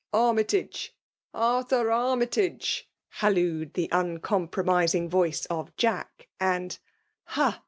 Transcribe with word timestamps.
Armytage!— 0.13 0.95
^Arthur 1.35 1.93
Armytage!'' 1.93 2.89
hallooed 3.19 3.73
the 3.75 3.87
ustcompromising 3.89 5.07
voice 5.07 5.45
of 5.45 5.77
Jack; 5.77 6.27
and'' 6.39 6.79
Ha 7.37 7.59